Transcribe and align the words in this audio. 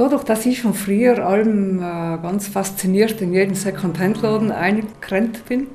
Dadurch, 0.00 0.24
dass 0.24 0.46
ich 0.46 0.60
schon 0.60 0.72
früher 0.72 1.26
allem 1.26 1.76
äh, 1.76 2.16
ganz 2.22 2.48
fasziniert 2.48 3.20
in 3.20 3.34
jeden 3.34 3.54
Second-Hand-Laden 3.54 4.50
eingerannt 4.50 5.44
bin, 5.44 5.66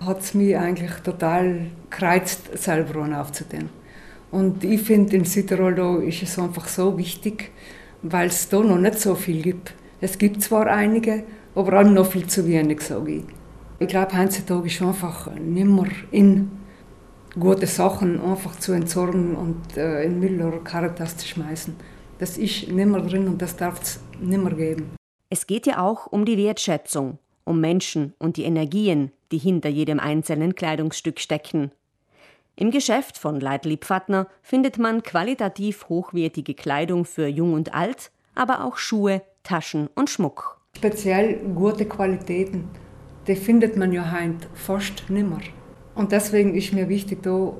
hat 0.00 0.20
es 0.20 0.32
mich 0.32 0.56
eigentlich 0.56 0.90
total 1.04 1.66
gereizt, 1.90 2.48
selber 2.56 3.02
einen 3.02 3.12
aufzutun. 3.12 3.68
Und 4.30 4.64
ich 4.64 4.80
finde, 4.80 5.16
in 5.16 5.26
Südtirol 5.26 5.74
da 5.74 5.98
ist 5.98 6.22
es 6.22 6.38
einfach 6.38 6.66
so 6.66 6.96
wichtig, 6.96 7.50
weil 8.00 8.28
es 8.28 8.48
da 8.48 8.60
noch 8.60 8.78
nicht 8.78 8.98
so 9.00 9.14
viel 9.14 9.42
gibt. 9.42 9.74
Es 10.00 10.16
gibt 10.16 10.42
zwar 10.42 10.66
einige, 10.68 11.24
aber 11.54 11.74
allem 11.74 11.92
noch 11.92 12.10
viel 12.10 12.26
zu 12.26 12.46
wenig, 12.46 12.80
sage 12.80 13.16
ich. 13.16 13.24
Ich 13.80 13.88
glaube, 13.88 14.16
heutzutage 14.16 14.66
ist 14.66 14.80
einfach 14.80 15.30
nicht 15.34 15.68
mehr 15.68 15.90
in 16.10 16.50
gute 17.38 17.66
Sachen 17.66 18.18
einfach 18.18 18.58
zu 18.58 18.72
entsorgen 18.72 19.36
und 19.36 19.76
äh, 19.76 20.04
in 20.04 20.20
Müll 20.20 20.40
oder 20.40 20.60
Caritas 20.60 21.18
zu 21.18 21.28
schmeißen. 21.28 21.97
Das 22.18 22.36
ist 22.36 22.68
nicht 22.68 22.86
mehr 22.86 23.00
drin 23.00 23.28
und 23.28 23.40
das 23.40 23.56
darf 23.56 23.80
es 23.80 24.00
nicht 24.20 24.42
mehr 24.42 24.52
geben. 24.52 24.90
Es 25.30 25.46
geht 25.46 25.66
ja 25.66 25.82
auch 25.82 26.06
um 26.06 26.24
die 26.24 26.36
Wertschätzung, 26.38 27.18
um 27.44 27.60
Menschen 27.60 28.14
und 28.18 28.36
die 28.36 28.44
Energien, 28.44 29.12
die 29.30 29.38
hinter 29.38 29.68
jedem 29.68 30.00
einzelnen 30.00 30.54
Kleidungsstück 30.54 31.20
stecken. 31.20 31.70
Im 32.56 32.72
Geschäft 32.72 33.18
von 33.18 33.38
Leitlieb 33.38 33.84
Pfattner 33.84 34.26
findet 34.42 34.78
man 34.78 35.02
qualitativ 35.04 35.88
hochwertige 35.88 36.54
Kleidung 36.54 37.04
für 37.04 37.28
Jung 37.28 37.52
und 37.52 37.72
Alt, 37.72 38.10
aber 38.34 38.64
auch 38.64 38.76
Schuhe, 38.76 39.22
Taschen 39.44 39.88
und 39.94 40.10
Schmuck. 40.10 40.60
Speziell 40.76 41.36
gute 41.54 41.86
Qualitäten, 41.86 42.68
die 43.28 43.36
findet 43.36 43.76
man 43.76 43.92
ja 43.92 44.10
heute 44.10 44.48
fast 44.54 45.08
nimmer. 45.08 45.40
Und 45.94 46.10
deswegen 46.12 46.54
ist 46.54 46.72
mir 46.72 46.88
wichtig, 46.88 47.22
da 47.22 47.52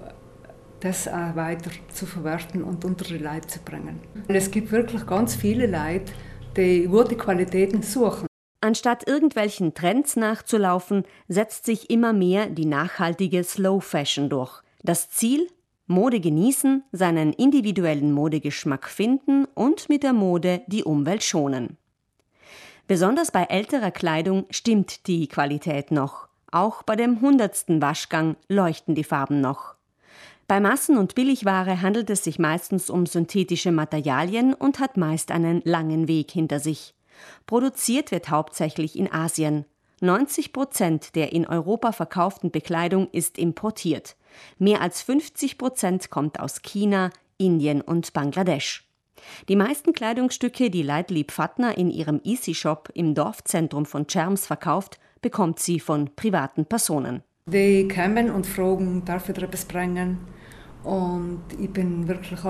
das 0.80 1.08
auch 1.08 1.34
weiter 1.34 1.70
zu 1.92 2.06
verwerten 2.06 2.62
und 2.62 2.84
unter 2.84 3.04
die 3.04 3.18
Leute 3.18 3.48
zu 3.48 3.60
bringen. 3.60 4.00
Es 4.28 4.50
gibt 4.50 4.70
wirklich 4.70 5.06
ganz 5.06 5.34
viele 5.34 5.66
Leute, 5.66 6.12
die 6.56 6.86
gute 6.86 7.16
Qualitäten 7.16 7.82
suchen. 7.82 8.26
Anstatt 8.60 9.06
irgendwelchen 9.06 9.74
Trends 9.74 10.16
nachzulaufen, 10.16 11.04
setzt 11.28 11.64
sich 11.64 11.90
immer 11.90 12.12
mehr 12.12 12.46
die 12.46 12.66
nachhaltige 12.66 13.44
Slow 13.44 13.80
Fashion 13.80 14.28
durch. 14.28 14.62
Das 14.82 15.10
Ziel? 15.10 15.48
Mode 15.86 16.20
genießen, 16.20 16.84
seinen 16.92 17.32
individuellen 17.32 18.12
Modegeschmack 18.12 18.88
finden 18.88 19.46
und 19.54 19.88
mit 19.88 20.02
der 20.02 20.12
Mode 20.12 20.60
die 20.66 20.84
Umwelt 20.84 21.22
schonen. 21.22 21.78
Besonders 22.86 23.30
bei 23.30 23.44
älterer 23.44 23.90
Kleidung 23.90 24.44
stimmt 24.50 25.06
die 25.06 25.28
Qualität 25.28 25.90
noch. 25.90 26.28
Auch 26.50 26.82
bei 26.82 26.94
dem 26.94 27.22
hundertsten 27.22 27.80
Waschgang 27.80 28.36
leuchten 28.48 28.94
die 28.94 29.04
Farben 29.04 29.40
noch. 29.40 29.77
Bei 30.46 30.60
Massen- 30.60 30.96
und 30.96 31.14
Billigware 31.14 31.82
handelt 31.82 32.08
es 32.10 32.24
sich 32.24 32.38
meistens 32.38 32.88
um 32.88 33.06
synthetische 33.06 33.70
Materialien 33.70 34.54
und 34.54 34.80
hat 34.80 34.96
meist 34.96 35.30
einen 35.30 35.60
langen 35.64 36.08
Weg 36.08 36.30
hinter 36.30 36.58
sich. 36.58 36.94
Produziert 37.46 38.10
wird 38.10 38.30
hauptsächlich 38.30 38.98
in 38.98 39.12
Asien. 39.12 39.64
90 40.00 40.52
Prozent 40.52 41.16
der 41.16 41.32
in 41.32 41.46
Europa 41.46 41.92
verkauften 41.92 42.50
Bekleidung 42.50 43.08
ist 43.10 43.36
importiert. 43.36 44.16
Mehr 44.58 44.80
als 44.80 45.02
50 45.02 45.58
Prozent 45.58 46.10
kommt 46.10 46.38
aus 46.40 46.62
China, 46.62 47.10
Indien 47.36 47.80
und 47.80 48.12
Bangladesch. 48.12 48.88
Die 49.48 49.56
meisten 49.56 49.92
Kleidungsstücke, 49.92 50.70
die 50.70 50.82
Leitlieb 50.82 51.32
Fatner 51.32 51.76
in 51.76 51.90
ihrem 51.90 52.20
Easy 52.22 52.54
Shop 52.54 52.88
im 52.94 53.14
Dorfzentrum 53.14 53.84
von 53.84 54.06
Cherms 54.06 54.46
verkauft, 54.46 54.98
bekommt 55.20 55.58
sie 55.58 55.80
von 55.80 56.14
privaten 56.14 56.66
Personen. 56.66 57.24
Die 57.52 57.88
kommen 57.88 58.30
und 58.30 58.46
fragen, 58.46 59.04
darf 59.04 59.28
ich 59.28 59.38
etwas 59.38 59.64
bringen? 59.64 60.18
Und 60.84 61.42
ich 61.58 61.70
bin 61.70 62.06
wirklich 62.06 62.40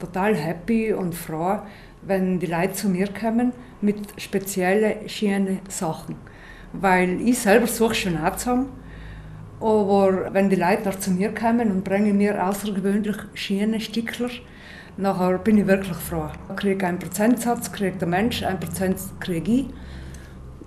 total 0.00 0.34
happy 0.34 0.92
und 0.92 1.14
froh, 1.14 1.60
wenn 2.02 2.38
die 2.38 2.46
Leute 2.46 2.72
zu 2.72 2.88
mir 2.88 3.08
kommen 3.08 3.52
mit 3.80 4.20
speziellen, 4.20 5.08
schönen 5.08 5.60
Sachen. 5.68 6.16
Weil 6.72 7.20
ich 7.20 7.38
selber 7.38 7.66
suche 7.66 7.94
schon 7.94 8.16
auch 8.18 8.36
zusammen 8.36 8.68
aber 9.64 10.34
wenn 10.34 10.50
die 10.50 10.56
Leute 10.56 10.98
zu 10.98 11.10
mir 11.10 11.32
kommen 11.32 11.70
und 11.70 11.84
bringen 11.84 12.18
mir 12.18 12.46
außergewöhnlich 12.46 13.16
schöne 13.32 13.80
Stickler, 13.80 14.28
nachher 14.98 15.38
bin 15.38 15.56
ich 15.56 15.66
wirklich 15.66 15.96
froh. 15.96 16.28
Ich 16.50 16.56
kriege 16.56 16.86
einen 16.86 16.98
Prozentsatz, 16.98 17.72
kriegt 17.72 18.00
der 18.00 18.08
Mensch, 18.08 18.42
ein 18.42 18.60
Prozent 18.60 18.98
kriege 19.20 19.50
ich, 19.50 19.66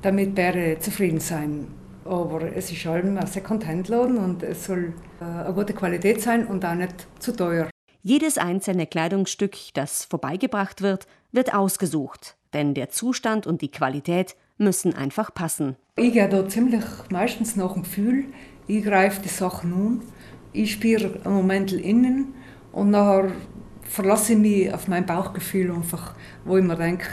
damit 0.01 0.35
wäre 0.35 0.80
zufrieden 0.80 1.19
sein. 1.19 1.68
Aber 2.07 2.41
es 2.56 2.72
ist 2.72 2.85
allem 2.88 3.18
ein 3.18 3.28
Second-Hand-Laden 3.28 4.18
und 4.18 4.44
es 4.44 4.66
soll 4.66 4.94
äh, 5.19 5.23
eine 5.23 5.53
gute 5.53 5.73
Qualität 5.73 6.22
sein 6.22 6.47
und 6.47 6.63
auch 6.63 6.75
nicht 6.75 7.07
zu 7.19 7.35
teuer. 7.35 7.69
Jedes 8.01 8.38
einzelne 8.38 8.88
Kleidungsstück, 8.88 9.57
das 9.73 10.06
vorbeigebracht 10.06 10.81
wird, 10.81 11.07
wird 11.31 11.53
ausgesucht, 11.53 12.38
denn 12.53 12.73
der 12.73 12.90
Zustand 12.90 13.45
und 13.45 13.62
die 13.62 13.72
Qualität 13.72 14.35
müssen 14.57 14.95
einfach 14.95 15.34
passen. 15.34 15.75
Ich 15.97 16.13
gehe 16.13 16.29
da 16.29 16.47
ziemlich 16.47 16.84
meistens 17.09 17.56
nach 17.56 17.73
dem 17.73 17.84
Gefühl. 17.84 18.25
Ich 18.68 18.84
greife 18.84 19.22
die 19.22 19.29
Sachen 19.29 19.74
um, 19.74 20.01
ich 20.53 20.74
spüre 20.74 21.19
einen 21.24 21.34
Moment 21.34 21.74
innen 21.74 22.34
und 22.72 22.91
nachher 22.91 23.31
verlasse 23.84 24.34
ich 24.34 24.39
mich 24.39 24.74
auf 24.74 24.88
mein 24.88 25.06
Bauchgefühl 25.06 25.72
einfach, 25.72 26.16
wo 26.45 26.57
ich 26.57 26.63
mir 26.63 26.75
denke, 26.75 27.07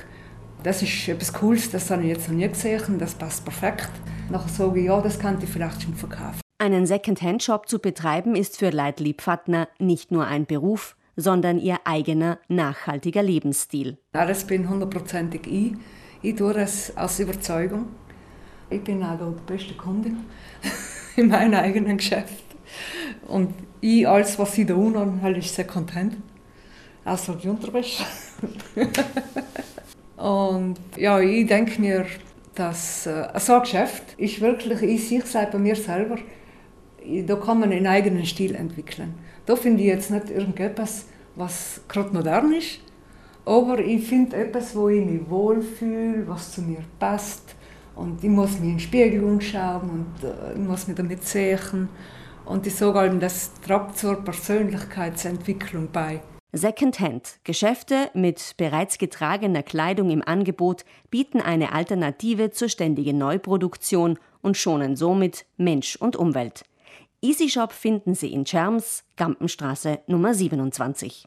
das 0.63 0.83
ist 0.83 1.09
etwas 1.09 1.33
Cooles, 1.33 1.71
das 1.71 1.91
habe 1.91 2.03
ich 2.03 2.09
jetzt 2.09 2.29
noch 2.29 2.37
nie 2.37 2.49
gesehen, 2.49 2.99
das 2.99 3.15
passt 3.15 3.45
perfekt. 3.45 3.91
Nachher 4.31 4.49
sage 4.49 4.81
ich, 4.81 4.87
ja, 4.87 5.01
das 5.01 5.19
könnte 5.19 5.45
ich 5.45 5.51
vielleicht 5.51 5.83
schon 5.83 5.95
verkaufen. 5.95 6.41
Einen 6.59 6.87
Second-Hand-Shop 6.87 7.69
zu 7.69 7.79
betreiben 7.79 8.37
ist 8.37 8.57
für 8.59 8.71
Leitlieb 8.71 9.21
Pfattner 9.21 9.69
nicht 9.79 10.11
nur 10.11 10.27
ein 10.27 10.47
Beruf, 10.47 10.97
sondern 11.17 11.59
ihr 11.59 11.79
eigener 11.85 12.39
nachhaltiger 12.49 13.23
Lebensstil. 13.23 13.99
Ja, 14.15 14.25
das 14.25 14.45
bin 14.45 14.69
hundertprozentig 14.69 15.47
ich. 15.47 15.73
Ich 16.23 16.37
tue 16.37 16.55
das 16.55 16.97
aus 16.97 17.19
Überzeugung. 17.21 17.87
Ich 18.71 18.83
bin 18.83 19.03
auch 19.03 19.19
die 19.19 19.53
beste 19.53 19.75
Kundin 19.75 20.25
in 21.17 21.29
meinem 21.29 21.55
eigenen 21.55 21.99
Geschäft. 21.99 22.45
Und 23.29 23.53
ich, 23.81 24.09
alles, 24.09 24.39
was 24.39 24.57
ich 24.57 24.67
da 24.67 24.75
unten 24.75 25.21
habe, 25.23 25.37
ist 25.37 25.55
sehr 25.55 25.67
content. 25.67 26.17
Außer 27.05 27.35
die 27.35 27.49
Unterwäsche. 27.49 28.05
Und 30.17 30.79
ja, 30.97 31.21
ich 31.21 31.47
denke 31.47 31.79
mir, 31.81 32.07
dass 32.55 33.07
äh, 33.07 33.29
so 33.39 33.55
ein 33.55 33.63
Geschäft 33.63 34.15
ist 34.17 34.41
wirklich, 34.41 34.83
ich 34.83 35.09
sehe 35.09 35.23
es 35.23 35.33
bei 35.33 35.59
mir 35.59 35.77
selber, 35.77 36.19
da 37.27 37.37
kann 37.37 37.61
man 37.61 37.73
einen 37.73 37.87
eigenen 37.87 38.25
Stil 38.25 38.55
entwickeln. 38.55 39.15
Da 39.47 39.57
finde 39.57 39.83
ich 39.83 39.89
jetzt 39.89 40.11
nicht 40.11 40.31
irgendetwas, 40.31 41.07
was 41.37 41.81
gerade 41.89 42.15
modern 42.15 42.53
ist, 42.53 42.81
aber 43.45 43.79
ich 43.79 44.07
finde 44.07 44.37
etwas, 44.37 44.75
wo 44.75 44.89
ich 44.89 45.05
mich 45.05 45.29
wohlfühle, 45.29 46.27
was 46.27 46.53
zu 46.53 46.63
mir 46.63 46.79
passt. 46.99 47.55
Und 47.95 48.25
ich 48.25 48.31
muss 48.31 48.53
mich 48.53 48.63
in 48.63 48.69
den 48.71 48.81
Spiegel 48.81 49.25
anschauen 49.25 49.91
und 49.91 50.29
äh, 50.29 50.53
ich 50.55 50.67
muss 50.67 50.89
mich 50.89 50.97
damit 50.97 51.25
sehen. 51.25 51.89
Und 52.45 52.67
ich 52.67 52.75
sage 52.75 52.99
allem, 52.99 53.21
das 53.21 53.53
trägt 53.61 53.97
zur 53.99 54.17
Persönlichkeitsentwicklung 54.17 55.89
bei. 55.93 56.21
Secondhand. 56.57 57.41
Geschäfte 57.43 58.11
mit 58.15 58.55
bereits 58.57 58.99
getragener 58.99 59.65
Kleidung 59.65 60.11
im 60.11 60.23
Angebot 60.23 60.85
bieten 61.11 61.41
eine 61.41 61.73
Alternative 61.73 62.53
zur 62.53 62.69
ständigen 62.69 63.19
Neuproduktion 63.19 64.21
und 64.41 64.57
schonen 64.57 64.95
somit 64.95 65.47
Mensch 65.57 65.97
und 65.97 66.15
Umwelt. 66.15 66.65
EasyShop 67.23 67.73
finden 67.73 68.15
Sie 68.15 68.33
in 68.33 68.47
Scherms, 68.47 69.03
Gampenstraße 69.17 69.99
Nummer 70.07 70.33
27. 70.33 71.27